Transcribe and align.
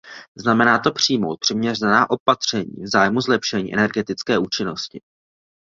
Znamená 0.37 0.79
to 0.79 0.91
přijmout 0.91 1.39
přiměřená 1.39 2.09
opatření 2.09 2.83
v 2.83 2.87
zájmu 2.89 3.21
zlepšení 3.21 3.73
energetické 3.73 4.37
účinnosti. 4.37 5.01